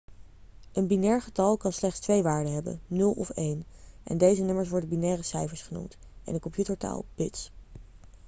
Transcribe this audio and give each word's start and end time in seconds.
een 0.71 0.87
binair 0.87 1.21
getal 1.21 1.57
kan 1.57 1.73
slechts 1.73 1.99
twee 1.99 2.21
waarden 2.23 2.53
hebben 2.53 2.81
0 2.87 3.11
of 3.11 3.29
1 3.29 3.65
en 4.03 4.17
deze 4.17 4.43
nummers 4.43 4.69
worden 4.69 4.89
binaire 4.89 5.21
cijfers 5.23 5.61
genoemd 5.61 5.97
en 6.23 6.33
in 6.33 6.39
computertaal 6.39 7.05
'bits' 7.15 7.51